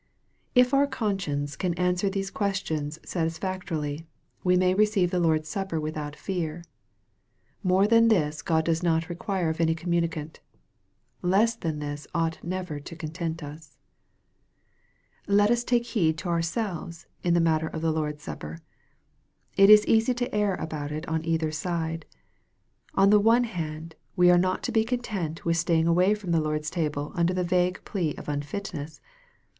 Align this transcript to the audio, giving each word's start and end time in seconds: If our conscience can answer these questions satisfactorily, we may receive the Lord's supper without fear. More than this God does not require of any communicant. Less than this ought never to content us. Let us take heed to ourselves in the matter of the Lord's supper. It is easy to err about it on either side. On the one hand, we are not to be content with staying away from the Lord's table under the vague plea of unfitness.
If 0.55 0.73
our 0.73 0.87
conscience 0.87 1.55
can 1.55 1.75
answer 1.75 2.09
these 2.09 2.31
questions 2.31 2.97
satisfactorily, 3.05 4.07
we 4.43 4.57
may 4.57 4.73
receive 4.73 5.11
the 5.11 5.19
Lord's 5.19 5.47
supper 5.47 5.79
without 5.79 6.15
fear. 6.15 6.63
More 7.61 7.85
than 7.85 8.07
this 8.07 8.41
God 8.41 8.65
does 8.65 8.81
not 8.81 9.09
require 9.09 9.47
of 9.49 9.61
any 9.61 9.75
communicant. 9.75 10.39
Less 11.21 11.53
than 11.55 11.77
this 11.77 12.07
ought 12.15 12.43
never 12.43 12.79
to 12.79 12.95
content 12.95 13.43
us. 13.43 13.77
Let 15.27 15.51
us 15.51 15.63
take 15.63 15.85
heed 15.85 16.17
to 16.17 16.29
ourselves 16.29 17.05
in 17.21 17.35
the 17.35 17.39
matter 17.39 17.67
of 17.67 17.83
the 17.83 17.93
Lord's 17.93 18.23
supper. 18.23 18.57
It 19.55 19.69
is 19.69 19.85
easy 19.85 20.15
to 20.15 20.33
err 20.33 20.55
about 20.55 20.91
it 20.91 21.07
on 21.07 21.23
either 21.23 21.51
side. 21.51 22.07
On 22.95 23.11
the 23.11 23.19
one 23.19 23.43
hand, 23.43 23.93
we 24.15 24.31
are 24.31 24.39
not 24.39 24.63
to 24.63 24.71
be 24.71 24.83
content 24.83 25.45
with 25.45 25.57
staying 25.57 25.85
away 25.85 26.15
from 26.15 26.31
the 26.31 26.41
Lord's 26.41 26.71
table 26.71 27.11
under 27.13 27.35
the 27.35 27.43
vague 27.43 27.79
plea 27.85 28.15
of 28.15 28.27
unfitness. 28.27 28.99